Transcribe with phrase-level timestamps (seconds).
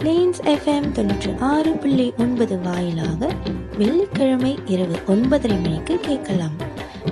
[0.00, 3.30] Planes FM தொண்ணூற்றி ஆறு புள்ளி ஒன்பது வாயிலாக
[3.78, 6.56] வெள்ளிக்கிழமை இரவு ஒன்பதரை மணிக்கு கேட்கலாம்.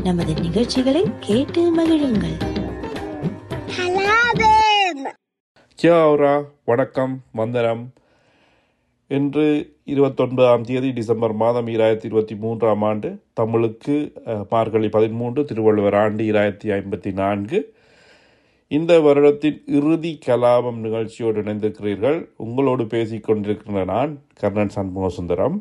[0.02, 2.36] நமது நிகழ்ச்சிகளை கேட்டு மகிழுங்கள்.
[5.82, 7.92] கியாவுரா வணக்கம் வந்தனம்.
[9.06, 9.46] இன்று
[9.84, 14.12] இருபத்தொன்பதாம் தேதி டிசம்பர் மாதம் இராயிரத்தி இருபத்தி மூன்றாம் ஆண்டு தமிழுக்கு
[14.50, 17.60] மார்கழி பதிமூன்று திருவள்ளுவர் ஆண்டு இராயிரத்தி ஐம்பத்தி நான்கு.
[18.68, 22.28] இந்த வருடத்தின் இறுதி கலாபம் நிகழ்ச்சியோடு இணைந்திருக்கிறீர்கள்.
[22.36, 25.60] உங்களோடு பேசி கொண்டிருக்கின்ற நான் கர்ணன் சண்முகசுந்தரம்.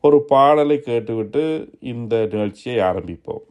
[0.00, 3.44] ஒரு பாடலை கேட்டுவிட்டு இந்த நிகழ்ச்சியை ஆரம்பிப்போம்.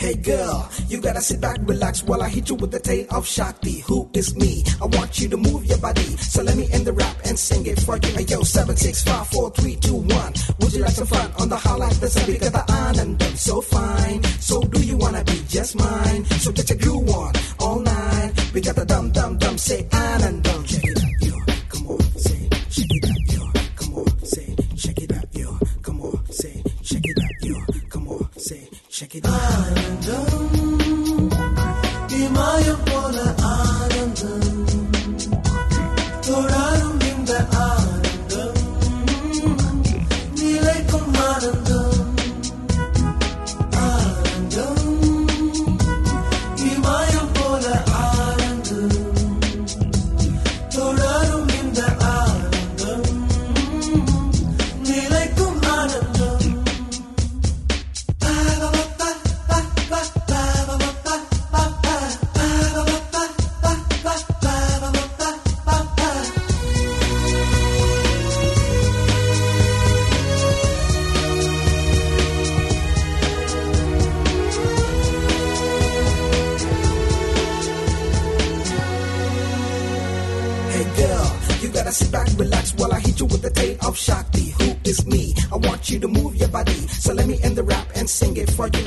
[0.00, 3.26] Hey girl, you gotta sit back, relax while I hit you with the tale of
[3.26, 3.80] Shakti.
[3.80, 4.64] Who is me?
[4.80, 6.16] I want you to move your body.
[6.16, 8.24] So let me end the rap and sing it for you.
[8.24, 10.32] Yo, seven, six, five, four, three, two, one.
[10.60, 11.92] Would you like some fun on the highlight?
[12.00, 14.22] The sun because the anandam so fine.
[14.40, 16.24] So do you wanna be just mine?
[16.24, 18.32] So get your groove on all night.
[18.54, 20.66] We got the dum dum dum say anandam.
[20.66, 21.36] Check it out, yo.
[21.68, 23.52] Come on, say, check it out, yo.
[23.76, 25.58] Come on, say, check it out, yo.
[25.82, 27.19] Come on, say, check it out,
[29.00, 30.29] check it out.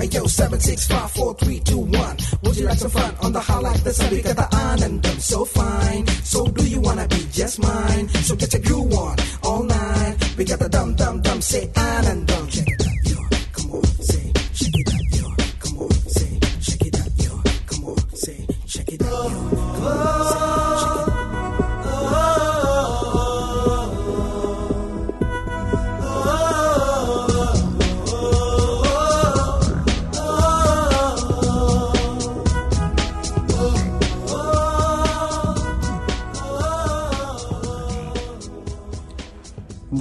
[0.03, 2.17] Hey yo, seven, six, five, four, three, two, one.
[2.41, 3.81] Would you like some fun on the high highlight?
[3.85, 6.05] The sun because the anandam so fine.
[6.25, 8.09] So do you wanna be just mine?
[8.09, 10.17] So get your groove on all night.
[10.37, 12.51] We got the dum dum dum say anandam.
[12.51, 12.82] Check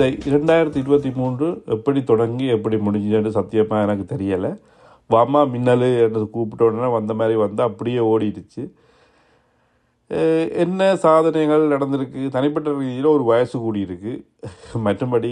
[0.03, 4.49] இந்த இரண்டாயிரத்தி இருபத்தி மூன்று எப்படி தொடங்கி எப்படி முடிஞ்சுன்னு சத்தியமாக எனக்கு தெரியலை.
[5.13, 8.63] வாமா மின்னல் என்று கூப்பிட்ட உடனே வந்த மாதிரி வந்து அப்படியே ஓடிடுச்சு.
[10.65, 12.23] என்ன சாதனைகள் நடந்திருக்கு?
[12.37, 14.15] தனிப்பட்ட ரீதியில் ஒரு வயசு கூடியிருக்கு
[14.87, 15.31] மற்றபடி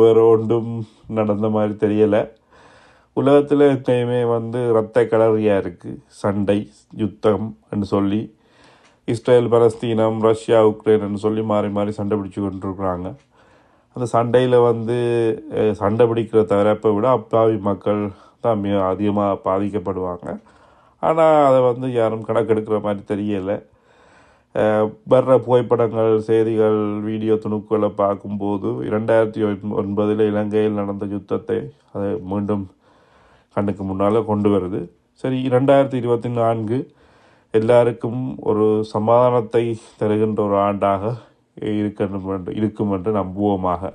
[0.00, 0.70] வேறு ஒன்றும்
[1.18, 2.22] நடந்த மாதிரி தெரியலை.
[3.16, 6.58] உலகத்தில் எப்பயுமே வந்து ரத்த கலரியாக இருக்குது சண்டை
[7.04, 8.20] யுத்தம் என்று சொல்லி
[9.14, 13.14] இஸ்ரேல் பலஸ்தீனம் ரஷ்யா உக்ரைன்னு சொல்லி மாறி மாறி சண்டை பிடிச்சிக்கொண்டு இருக்கிறாங்க
[13.96, 14.96] அந்த சண்டையில் வந்து
[15.78, 18.00] சண்டை பிடிக்கிற தரப்பை விட அப்பாவி மக்கள்
[18.44, 20.26] தான் மிக அதிகமாக பாதிக்கப்படுவாங்க.
[21.02, 23.56] ஆனால் அதை வந்து யாரும் கணக்கெடுக்கிற மாதிரி தெரியலை.
[25.12, 29.40] வர்ற புகைப்படங்கள் செய்திகள் வீடியோ துணுக்குகளை பார்க்கும்போது இரண்டாயிரத்தி
[29.82, 31.58] ஒன்பதில் இலங்கையில் நடந்த யுத்தத்தை
[31.94, 32.64] அதை மீண்டும்
[33.56, 34.80] கண்ணுக்கு முன்னால் கொண்டு வருது.
[35.24, 36.78] சரி இரண்டாயிரத்தி இருபத்தி நான்கு
[37.54, 39.64] எல்லாருக்கும் ஒரு சமாதானத்தை
[40.00, 41.12] தருகின்ற ஒரு ஆண்டாக
[41.62, 42.04] இருக்க
[42.52, 43.92] இருக்கும் என்று நம்புவோமாக.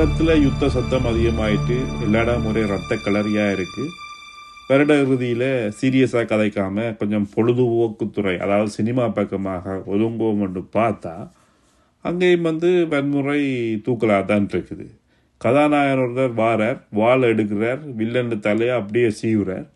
[0.00, 1.74] உலகத்தில் யுத்த சத்தம் அதிகமாயிட்டு
[2.04, 3.90] எல்லா இடம் ஒரே ரத்த கலரியாக இருக்குது
[4.68, 5.44] வருட இறுதியில்
[5.78, 11.14] சீரியஸாக கதைக்காமல் கொஞ்சம் பொழுதுபோக்குத்துறை அதாவது சினிமா பக்கமாக ஒதுங்குவோம் என்று பார்த்தா
[12.10, 13.42] அங்கேயும் வந்து வன்முறை
[13.88, 14.86] தூக்கலாக தான் இருக்குது.
[15.40, 19.68] கதாநாயகர் ஒருத்தர் வாரார் வாள் எடுக்கிறார் வில்லன் தலையை அப்படியே சீவுறார்.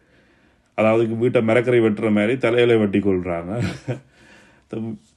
[0.78, 3.52] அதாவது வீட்டை மரக்கரை வெட்டுற மாதிரி தலையில வெட்டி கொள்கிறாங்க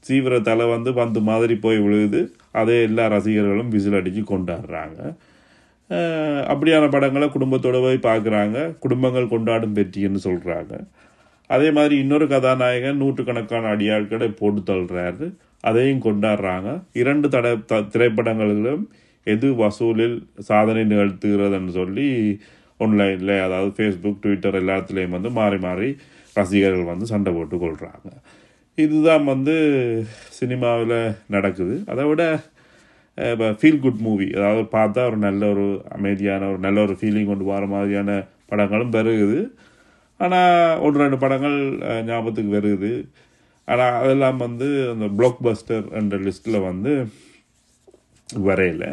[0.07, 2.21] சீவிர தலை வந்து பந்து மாதிரி போய் விழுகுது.
[2.61, 4.99] அதே எல்லா ரசிகர்களும் விசில் அடித்து கொண்டாடுறாங்க.
[6.51, 8.57] அப்படியான படங்களை குடும்பத்தோடு போய் பார்க்குறாங்க.
[8.85, 10.73] குடும்பங்கள் கொண்டாடும் வெற்றின்னு சொல்கிறாங்க
[11.49, 15.25] அதே மாதிரி இன்னொரு கதாநாயகன் நூற்றுக்கணக்கான அடியாட்களை போட்டு தள்ளுறாரு.
[15.69, 16.69] அதையும் கொண்டாடுறாங்க.
[17.01, 18.83] இரண்டு தட த திரைப்படங்களிலும்
[19.27, 20.17] எது வசூலில்
[20.49, 22.07] சாதனை நிகழ்த்துகிறதுன்னு சொல்லி
[22.79, 25.89] ஆன்லைனில் அதாவது ஃபேஸ்புக் ட்விட்டர் எல்லாத்துலேயும் வந்து மாறி மாறி
[26.35, 28.09] ரசிகர்கள் வந்து சண்டை போட்டு கொள்கிறாங்க
[28.83, 29.55] இதுதான் வந்து
[30.39, 30.97] சினிமாவில்
[31.35, 31.75] நடக்குது.
[31.91, 32.23] அதை விட
[33.17, 37.45] இப்போ ஃபீல் குட் மூவி அதாவது பார்த்தா ஒரு நல்ல ஒரு அமைதியான ஒரு நல்ல ஒரு ஃபீலிங் கொண்டு
[37.53, 38.11] வர மாதிரியான
[38.51, 39.39] படங்களும் பெருகுது.
[40.19, 41.57] ஆனால் ஒன்று ரெண்டு படங்கள்
[42.09, 42.91] ஞாபகத்துக்கு வருகுது
[43.67, 46.93] ஆனால் அதெல்லாம் வந்து அந்த பிளாக் பஸ்டர் என்ற லிஸ்ட்டில் வந்து
[48.29, 48.85] வரையில.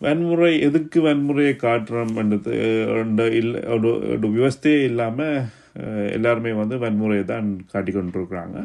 [0.00, 2.54] வன்முறை எதுக்கு வன்முறையை காட்டுறோம்ன்றது
[3.02, 3.90] என்ற இல்லை ஒரு
[4.36, 5.36] விவஸ்தையே இல்லாமல்
[6.16, 8.58] எல்லாருமே வந்து வன்முறையை தான் காட்டி கொண்டிருக்கிறாங்க.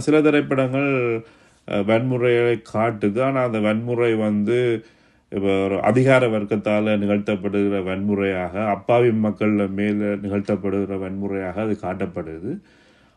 [0.00, 1.24] சில திரைப்படங்கள்
[1.70, 3.22] வன்முறையை காட்டுது.
[3.22, 4.84] ஆனால் அந்த வன்முறை வந்து
[5.28, 12.58] இப்போ ஒரு அதிகார வர்க்கத்தால் நிகழ்த்தப்படுகிற வன்முறையாக அப்பாவி மக்கள் மேலே நிகழ்த்தப்படுகிற வன்முறையாக அது காட்டப்படுது.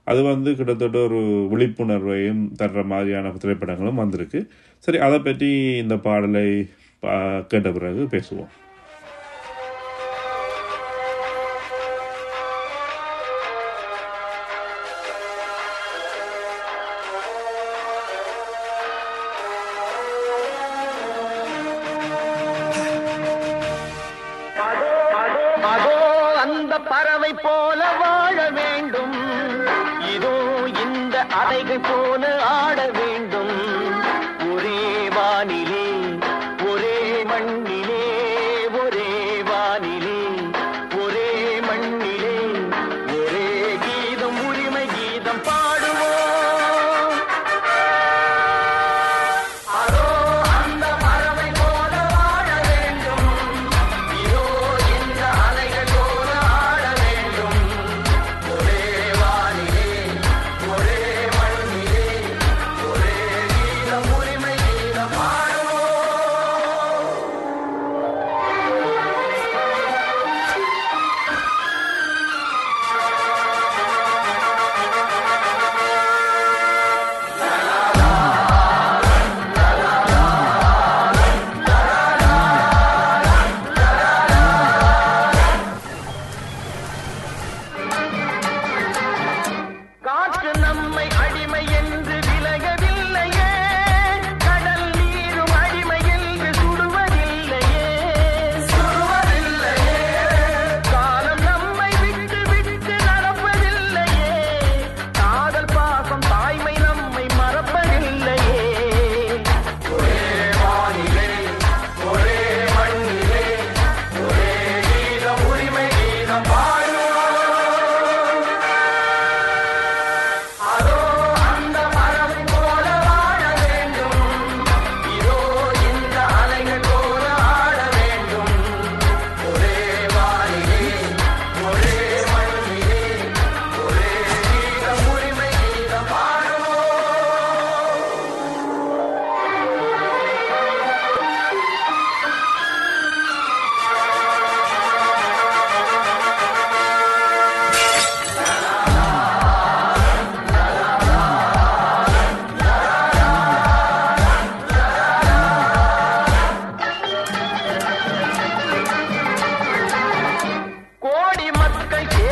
[0.04, 4.48] அது வந்து கிட்டத்தட்ட ஒரு விழிப்புணர்வையும் தர்ற மாதிரியான திரைப்படங்களும் வந்திருக்கு.
[4.78, 6.70] சரி அதை பற்றி இந்த பாடலை
[7.02, 8.48] பா- கேட்ட பிறகு பேசுவோம்.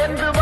[0.09, 0.36] மக்கள்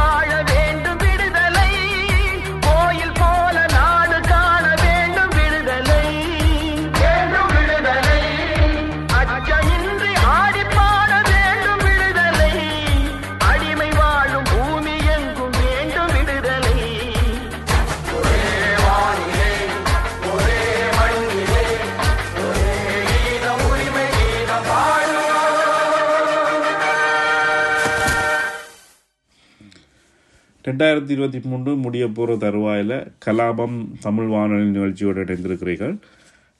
[30.75, 35.93] ரெண்டாயிரத்தி இருபத்தி மூன்று முடிய போகிற தருவாயில் கலாபம் தமிழ் வானொலி நிகழ்ச்சியோடு இணைந்திருக்கிறீர்கள்.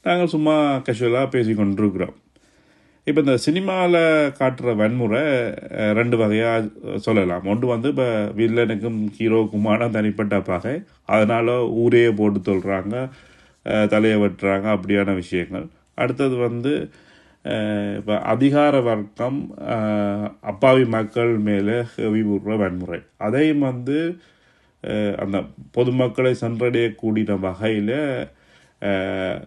[0.05, 0.53] நாங்கள் சும்மா
[0.87, 2.13] கஷுவலாக பேசி கொண்டிருக்கிறோம்.
[3.07, 3.99] இப்போ இந்த சினிமாவில்
[4.37, 5.23] காட்டுற வன்முறை
[5.99, 7.47] ரெண்டு வகையாக சொல்லலாம்.
[7.53, 8.07] ஒன்று வந்து இப்போ
[8.39, 10.75] வில்லனுக்கும் ஹீரோக்குமான தனிப்பட்ட பகை.
[11.15, 11.53] அதனால்
[11.83, 12.95] ஊரே போட்டு சொல்கிறாங்க
[13.95, 15.67] தலையை வெட்டுறாங்க அப்படியான விஷயங்கள்.
[16.03, 16.73] அடுத்தது வந்து
[17.97, 19.39] இப்போ அதிகார வர்க்கம்
[20.51, 22.99] அப்பாவி மக்கள் மேலே ஹெவிபுற வன்முறை.
[23.17, 23.97] அதையும் வந்து
[25.23, 25.37] அந்த
[25.71, 27.97] பொதுமக்களை சென்றடையக்கூடிய வகையில்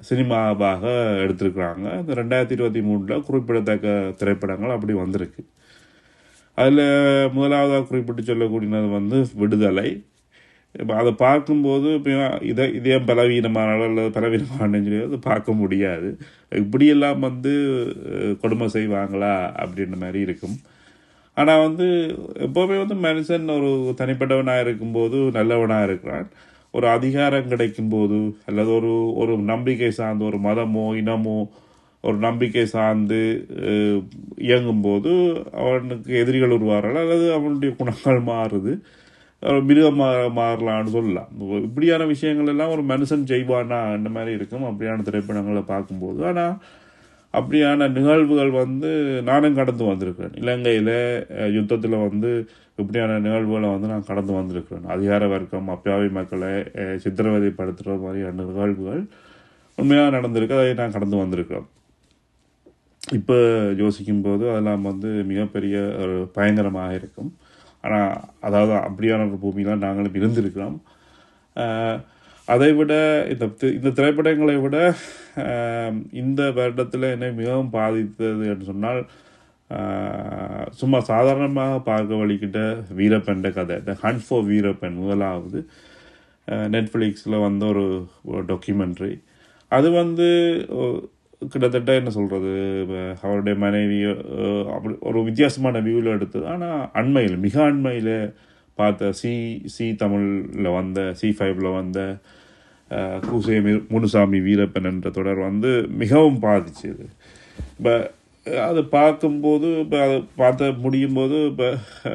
[0.09, 0.85] சினிமாவாக
[1.25, 1.87] எடுத்திருக்கிறாங்க.
[2.01, 5.43] இந்த ரெண்டாயிரத்தி இருபத்தி மூணில் குறிப்பிடத்தக்க திரைப்படங்கள் அப்படி வந்திருக்கு.
[6.55, 9.89] அதில் முதலாவதாக குறிப்பிட்டு சொல்லக்கூடியது வந்து விடுதலை.
[10.83, 12.11] இப்போ அதை பார்க்கும்போது இப்போ
[12.51, 16.09] இதை இதே பலவீனமான அல்லது பலவீனமான சொல்லி அது பார்க்க முடியாது.
[16.63, 17.53] இப்படியெல்லாம் வந்து
[18.43, 20.57] கொடுமை செய்வாங்களா அப்படின்ற மாதிரி இருக்கும்.
[21.37, 21.87] ஆனால் வந்து
[22.47, 23.71] எப்போவுமே வந்து மனுஷன் ஒரு
[24.01, 26.29] தனிப்பட்டவனாக இருக்கும்போது நல்லவனாக இருக்கிறான்.
[26.75, 28.19] ஒரு அதிகாரம் கிடைக்கும்போது
[28.49, 28.93] அல்லது ஒரு
[29.23, 31.39] ஒரு நம்பிக்கை சார்ந்த ஒரு மதமோ இனமோ
[32.05, 33.21] ஒரு நம்பிக்கை சார்ந்து
[34.49, 35.13] இயங்கும்போது
[35.61, 38.73] அவனுக்கு எதிரிகள் உருவார்கள் அல்லது அவனுடைய குணங்கள் மாறுது.
[39.43, 40.07] மிருகமாக மிருகம் மா
[40.39, 41.31] மாறலாம்னு சொல்லலாம்.
[41.67, 44.65] இப்படியான விஷயங்கள் எல்லாம் ஒரு மனுஷன் செய்வானா அந்த மாதிரி இருக்கும்.
[44.71, 46.21] அப்படியான திரைப்படங்களை பார்க்கும்போது.
[46.31, 46.55] ஆனால்
[47.39, 48.91] அப்படியான நிகழ்வுகள் வந்து
[49.29, 50.35] நானும் கடந்து வந்திருக்கிறேன்.
[50.43, 50.95] இலங்கையில்
[51.57, 52.31] யுத்தத்தில் வந்து
[52.81, 54.87] இப்படியான நிகழ்வுகளை வந்து நான் கடந்து வந்திருக்கிறேன்.
[54.95, 56.53] அதிகார வர்க்கம் அப்பாவி மக்களை
[57.05, 59.03] சித்திரவதைப்படுத்துகிற மாதிரியான நிகழ்வுகள்
[59.79, 60.61] உண்மையாக நடந்திருக்கு.
[60.61, 61.69] அதை நான் கடந்து வந்திருக்கிறோம்
[63.19, 63.37] இப்போ
[63.83, 67.31] யோசிக்கும்போது அதெல்லாம் வந்து மிகப்பெரிய ஒரு பயங்கரமாக இருக்கும்.
[67.81, 70.79] ஆனால் அதாவது அப்படியான ஒரு பூமியில் நாங்களும் இருந்திருக்கிறோம்.
[72.49, 72.93] அதை விட
[73.31, 74.77] இந்த தி- இந்த திரைப்படங்களை விட
[76.13, 79.01] இந்த வருடத்தில் என்னை மிகவும் பாதித்தது என்று சொன்னால்
[80.71, 82.59] சும்மா சாதாரணமாக பார்க்க வழிகிட்ட
[82.97, 85.61] வீரப்பெண்ட கதை த ஹண்ட் ஃபார் வீரப்பெண் முதலாவது
[86.69, 87.85] நெட்ஃப்ளிக்ஸில் வந்த ஒரு
[88.47, 89.13] டாக்குமெண்ட்ரி
[89.73, 90.29] அது வந்து
[91.43, 92.53] கிட்டத்தட்ட என்ன சொல்கிறது
[93.25, 93.99] அவருடைய மனைவி
[94.77, 96.45] அப்படி ஒரு வித்தியாசமான வியூவில் எடுத்தது.
[96.55, 98.15] ஆனால் அண்மையில் மிக அண்மையில்
[98.81, 99.33] பார்த்த சி
[99.75, 101.99] சி தமிழில் வந்த சி ஃபைவ்ல வந்த
[103.29, 103.57] கூசே
[103.95, 105.71] முனுசாமி வீரப்பன் என்ற தொடர் வந்து
[106.03, 107.07] மிகவும் பாதிச்சது.
[107.79, 107.95] இப்போ
[108.69, 111.67] அதை பார்க்கும்போது இப்போ அதை பார்த்த முடியும் போது இப்போ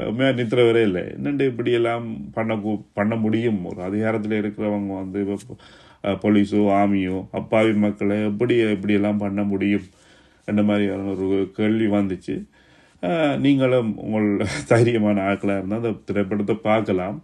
[0.10, 1.04] உண்மையாக நித்திர வரே இல்லை.
[1.16, 2.06] என்னண்டு இப்படியெல்லாம்
[2.38, 2.56] பண்ண
[3.00, 3.60] பண்ண முடியும்?
[3.72, 5.58] ஒரு அதிகாரத்தில் இருக்கிறவங்க வந்து இப்போ
[6.24, 9.86] போலீஸோ ஆர்மியோ அப்பாவி மக்களை எப்படி எப்படியெல்லாம் பண்ண முடியும்?
[10.48, 12.36] என்ற மாதிரியான ஒரு கேள்வி வந்துச்சு.
[13.46, 14.28] நீங்களும் உங்கள்
[14.72, 17.18] தைரியமான ஆட்களாக இருந்தால் அந்த திரைப்படத்தை பார்க்கலாம்.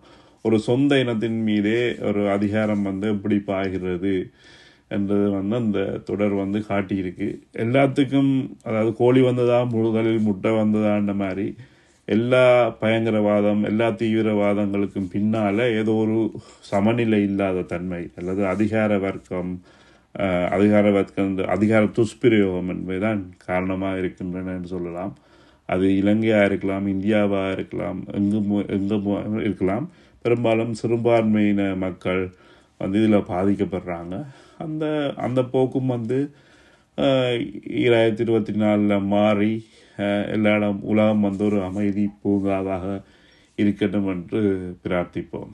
[0.46, 4.14] ஒரு சொந்த இனத்தின் மீதே ஒரு அதிகாரம் வந்து எப்படி பாய்கிறது
[4.92, 7.28] என்றது வந்து அந்த தொடர் வந்து காட்டியிருக்கு.
[7.66, 8.32] எல்லாத்துக்கும்
[8.68, 11.48] அதாவது கோழி வந்ததா முதலில் முட்டை வந்ததான்ற மாதிரி
[12.16, 12.44] எல்லா
[12.82, 16.18] பயங்கரவாதம் எல்லா தீவிரவாதங்களுக்கும் பின்னால் ஏதோ ஒரு
[16.72, 19.52] சமநிலை இல்லாத தன்மை அல்லது அதிகார வர்க்கம்
[20.56, 25.14] அதிகார வர்க்கம் அதிகார துஷ்பிரயோகம் என்பதுதான் காரணமாக இருக்கின்றன என்று சொல்லலாம்.
[25.74, 29.08] அது இலங்கையாக இருக்கலாம் இந்தியாவாக இருக்கலாம் எங்கும் எங்கும்
[29.48, 29.86] இருக்கலாம்.
[30.24, 32.24] பெரும்பாலும் சிறுபான்மையின மக்கள்
[32.82, 34.16] வந்து இதில் பாதிக்கப்படுறாங்க.
[34.66, 34.86] அந்த
[35.26, 36.20] அந்த போக்கும் வந்து
[36.98, 39.54] இரண்டாயிரத்தி ஈராயிரத்தி இருபத்தி நாலில் மாறி
[40.32, 43.02] எல்லா இடம் உலகம் வந்து ஒரு அமைதி பூங்காவாக
[43.56, 44.42] இருக்கட்டும் என்று
[44.84, 45.54] பிரார்த்திப்போம்.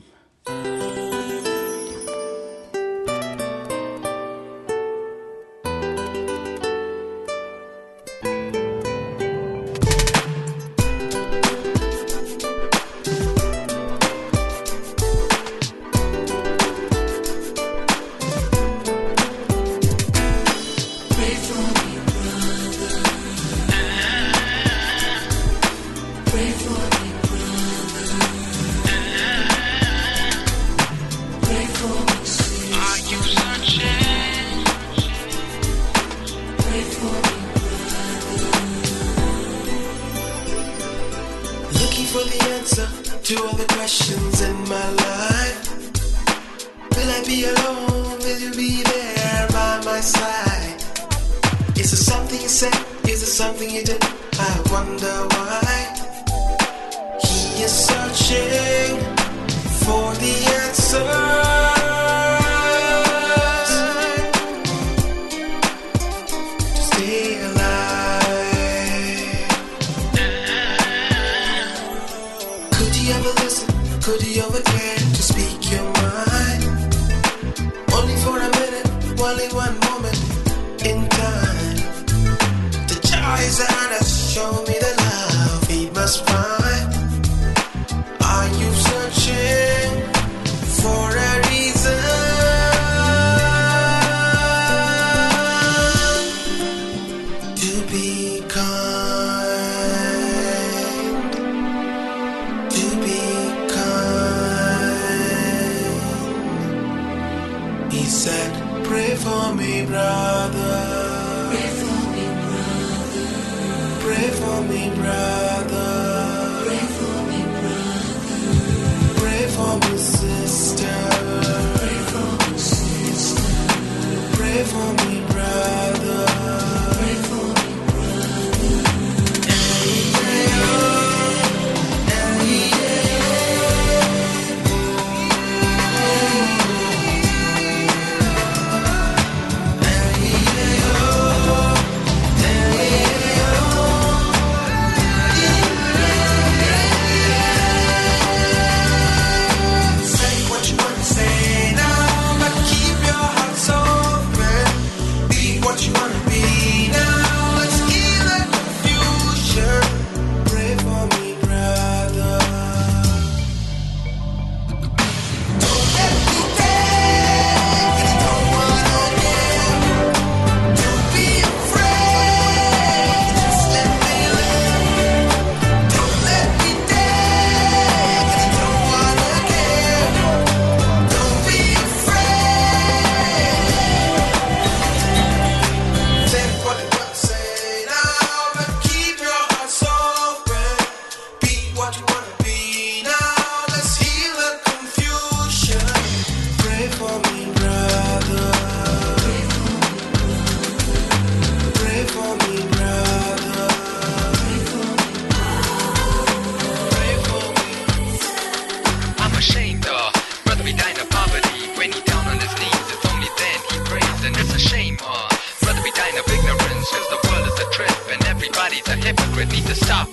[218.73, 219.51] A hypocrite.
[219.51, 220.09] Need to stop.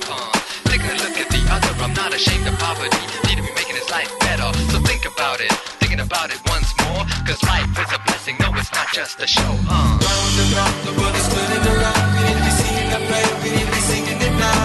[0.68, 1.72] Take a look at the other.
[1.80, 3.00] I'm not ashamed of poverty.
[3.24, 4.44] Need to be making his life better.
[4.68, 7.00] So think about it, thinking about it once more.
[7.24, 8.36] Cause life is a blessing.
[8.40, 9.40] No, it's not just a show.
[9.40, 12.04] Round and round, the world is turning around.
[12.12, 13.32] We need to be singing that prayer.
[13.40, 14.60] We need to be singing it now.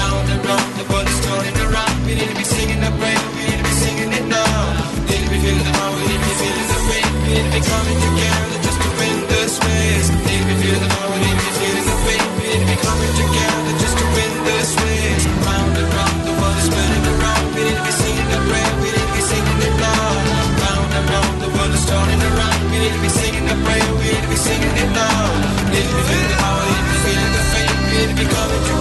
[0.00, 1.94] Round and round, the world is turning around.
[2.08, 3.20] We need to be singing that prayer.
[3.36, 4.48] We need to be singing it now.
[5.04, 5.92] Need to be feeling the power.
[6.00, 7.12] We need to be feeling the faith.
[7.12, 8.37] We need to be coming together
[28.18, 28.77] becoming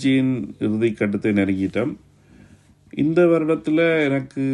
[0.00, 1.90] நிகழ்ச்சியின் இறுதி கட்டத்தை நெருங்கிட்டோம்.
[3.02, 4.44] இந்த வருடத்தில் எனக்கு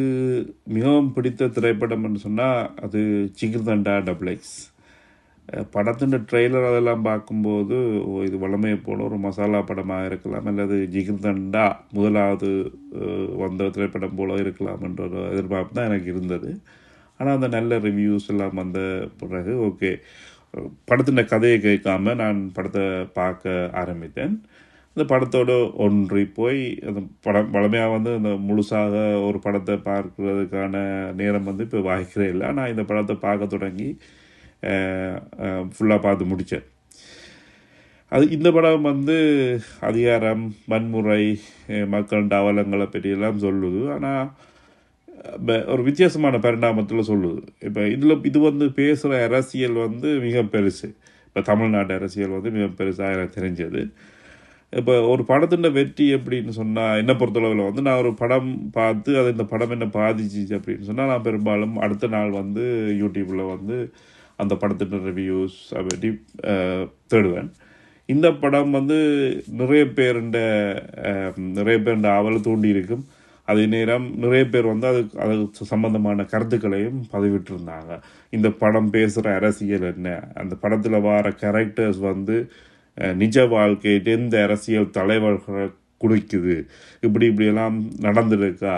[0.76, 3.00] மிகவும் பிடித்த திரைப்படம் என்று சொன்னால் அது
[3.40, 4.56] சிகிர்தண்டா டபுள் எக்ஸ்.
[5.74, 7.76] படத்தின் ட்ரெய்லர் அதெல்லாம் பார்க்கும்போது
[8.08, 11.66] ஓ இது வளமையை போல ஒரு மசாலா படமாக இருக்கலாம் அல்லது ஜிகிர்தண்டா
[11.98, 12.50] முதலாவது
[13.44, 16.50] வந்த திரைப்படம் போல இருக்கலாம் என்ற ஒரு எதிர்பார்ப்பு தான் எனக்கு இருந்தது.
[17.20, 18.80] ஆனால் அந்த நல்ல ரிவ்யூஸ் எல்லாம் வந்த
[19.22, 19.92] பிறகு ஓகே
[20.90, 22.84] படத்தின் கதையை கேட்காம நான் படத்தை
[23.16, 24.36] பார்க்க ஆரம்பித்தேன்.
[24.96, 25.54] அந்த படத்தோடு
[25.84, 28.94] ஒன்றி போய் அந்த படம் பழமையாக வந்து அந்த முழுசாக
[29.26, 30.74] ஒரு படத்தை பார்க்கறதுக்கான
[31.20, 32.46] நேரம் வந்து இப்போ வாய்க்கிறே இல்லை.
[32.50, 33.88] ஆனால் இந்த படத்தை பார்க்க தொடங்கி
[35.74, 36.66] ஃபுல்லாக பார்த்து முடித்தேன்
[38.12, 39.16] அது இந்த படம் வந்து
[39.88, 41.22] அதிகாரம் வன்முறை
[41.70, 43.82] அஹ், மக்கள் அவலங்களை பற்றியெல்லாம் சொல்லுது.
[43.94, 44.28] ஆனால்
[45.72, 47.40] ஒரு வித்தியாசமான பரிணாமத்தில் சொல்லுது.
[47.62, 50.88] இப்போ இதில் இது வந்து பேசுகிற அரசியல் வந்து மிக பெருசு.
[51.28, 53.82] இப்போ தமிழ்நாட்டு அரசியல் வந்து மிக பெருசாக எனக்கு தெரிஞ்சது.
[54.78, 59.44] இப்போ ஒரு படத்தின் வெற்றி அப்படின்னு சொன்னால் என்ன பொறுத்தளவில் வந்து நான் ஒரு படம் பார்த்து அது இந்த
[59.52, 62.64] படம் என்ன பாதிச்சிச்சு அப்படின்னு சொன்னால் நான் பெரும்பாலும் அடுத்த நாள் வந்து
[63.02, 63.76] யூடியூப்பில் வந்து
[64.42, 66.08] அந்த படத்தின் ரிவ்யூஸ் அப்படி
[67.12, 67.48] தேடுவேன்.
[68.08, 68.98] இந்த படம் வந்து
[69.60, 70.38] நிறைய பேருண்ட
[71.58, 73.04] நிறைய பேருண்ட ஆவலை தூண்டி இருக்கும்.
[73.48, 75.34] அதே நேரம் நிறைய பேர் வந்து அது அது
[75.72, 77.92] சம்பந்தமான கருத்துக்களையும் பதிவிட்டிருந்தாங்க.
[78.36, 80.08] இந்த படம் பேசுகிற அரசியல் என்ன?
[80.42, 82.36] அந்த படத்தில் வர கேரக்டர்ஸ் வந்து
[83.22, 85.64] நிஜ வாழ்க்கையிட்டு எந்த அரசியல் தலைவர்களை
[86.00, 86.56] குடிக்குது
[87.06, 88.76] இப்படி இப்படியெல்லாம் நடந்துருக்கா?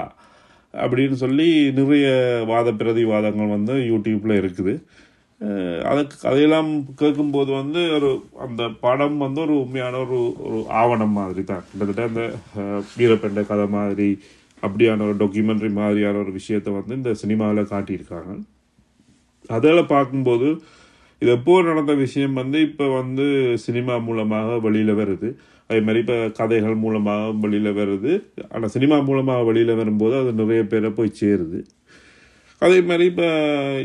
[0.75, 1.47] அப்படின்னு சொல்லி
[1.79, 2.09] நிறைய
[2.51, 4.75] வாத பிரதிவாதங்கள் வந்து யூடியூப்பில் இருக்குது.
[5.91, 8.11] அதுக்கு அதையெல்லாம் கேட்கும்போது வந்து ஒரு
[8.47, 11.65] அந்த படம் வந்து ஒரு உண்மையான ஒரு ஒரு ஆவணம் மாதிரி தான்.
[11.71, 12.23] கிட்டத்தட்ட அந்த
[12.99, 14.09] வீரப்பெண்ட கதை மாதிரி
[14.63, 18.33] அப்படியான ஒரு டாக்குமெண்ட்ரி மாதிரியான ஒரு விஷயத்தை வந்து இந்த சினிமாவில் காட்டியிருக்காங்க.
[19.57, 20.49] அதில் பார்க்கும்போது
[21.23, 23.25] இது எப்போ நடந்த விஷயம் வந்து இப்போ வந்து
[23.65, 25.29] சினிமா மூலமாக வெளியில் வருது.
[25.71, 28.13] அதே மாதிரி இப்போ கதைகள் மூலமாக வெளியில் வருது.
[28.53, 31.61] ஆனால் சினிமா மூலமாக வெளியில் வரும்போது அது நிறைய பேரை போய் சேருது.
[32.63, 33.27] அதே மாதிரி இப்போ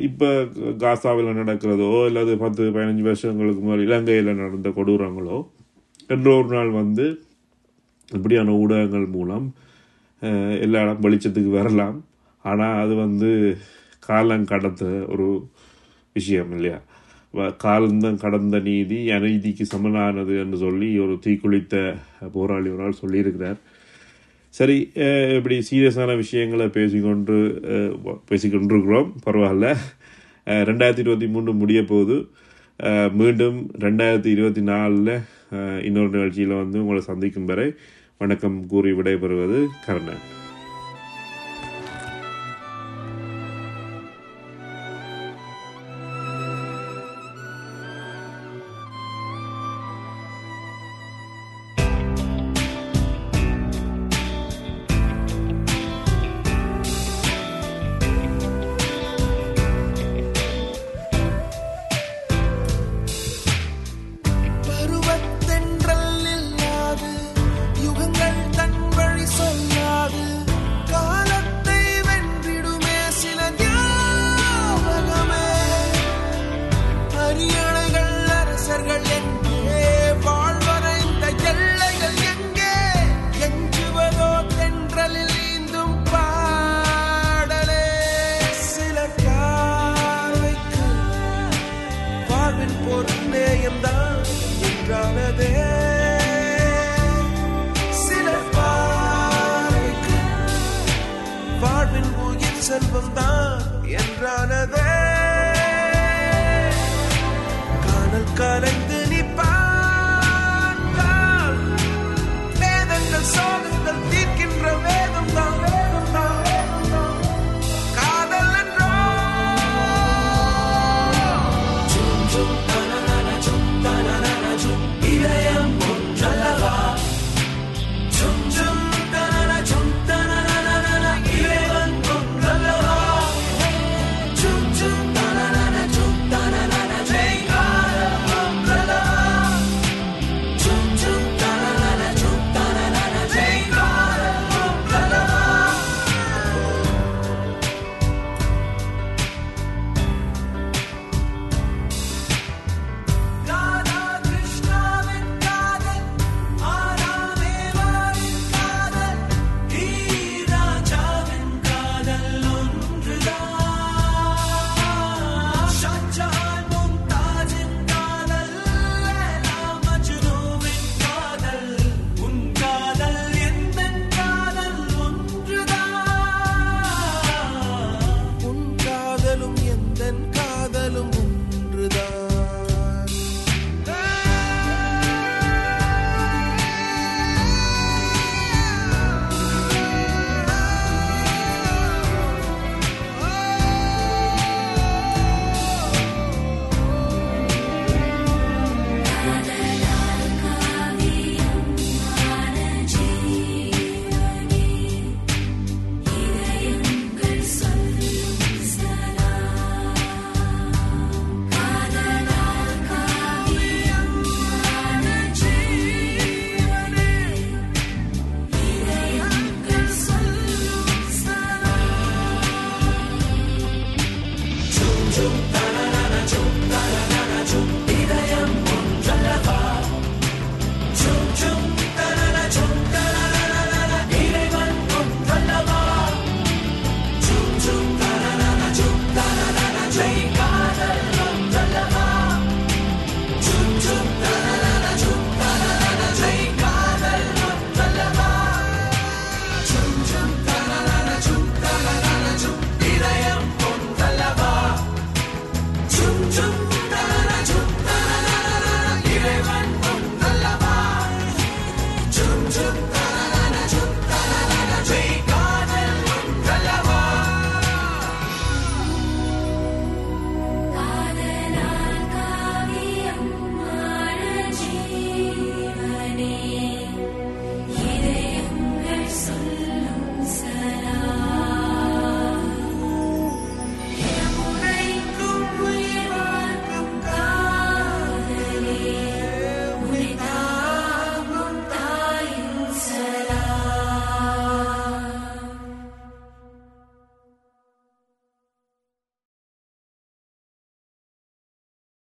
[0.10, 0.30] இப்போ
[0.84, 5.38] காசாவில் நடக்கிறதோ இல்லாது பத்து பதினஞ்சு வருஷங்களுக்கு முன்னாடி இலங்கையில் நடந்த கொடூரங்களோ
[6.14, 7.06] என்ற ஒரு நாள் வந்து
[8.18, 9.46] இப்படியான ஊடகங்கள் மூலம்
[10.64, 11.98] எல்லா இடம் வெளிச்சத்துக்கு வரலாம்.
[12.46, 13.30] ஆனால் அது வந்து
[14.08, 15.28] காலம் கடந்த ஒரு
[16.16, 16.80] விஷயம் இல்லையா?
[17.34, 21.96] காலந்தம் கடந்த நீதி அநீதிக்கு சமனானது என்று சொல்லி ஒரு தீக்குளித்த
[22.32, 23.60] போராளி ஒரு ஆள் சொல்லியிருக்கிறார்.
[24.50, 24.78] சரி
[25.36, 27.36] இப்படி சீரியஸான விஷயங்களை பேசிக்கொண்டு
[28.30, 29.10] பேசிக்கொண்டிருக்கிறோம்.
[29.26, 29.76] பரவாயில்ல.
[30.48, 32.28] ரெண்டாயிரத்தி இருபத்தி மூணு முடிய போகுது.
[33.14, 35.14] மீண்டும் ரெண்டாயிரத்தி இருபத்தி நாலில்
[35.86, 37.74] இன்னொரு நிகழ்ச்சியில் வந்து உங்களை சந்திக்கும் வரை
[38.18, 40.24] வணக்கம் கூறி விடைபெறுவது கர்ணன்.